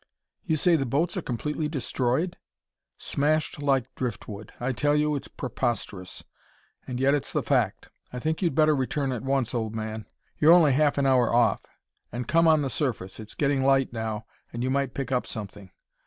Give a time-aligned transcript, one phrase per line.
[0.43, 2.35] "You say the boats are completely destroyed?"
[2.97, 4.51] "Smashed like driftwood.
[4.59, 6.23] I tell you it's preposterous
[6.87, 7.89] and yet it's the fact.
[8.11, 10.07] I think you'd better return at once, old man;
[10.39, 11.61] you're only half an hour off.
[12.11, 15.69] And come on the surface; it's getting light now, and you might pick up something.